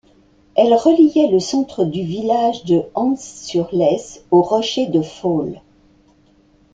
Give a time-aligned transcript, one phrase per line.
[0.55, 5.61] Elle reliait le centre du village de Han-sur-Lesse aux Rochers de Faule.